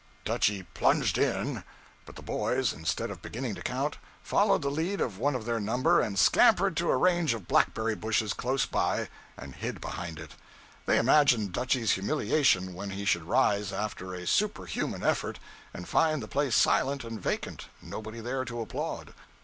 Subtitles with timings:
[0.25, 1.63] Dutchy plunged in,
[2.07, 5.59] but the boys, instead of beginning to count, followed the lead of one of their
[5.59, 10.31] number and scampered to a range of blackberry bushes close by and hid behind it.
[10.87, 15.37] They imagined Dutchy's humiliation, when he should rise after a superhuman effort
[15.71, 19.13] and find the place silent and vacant, nobody there to applaud.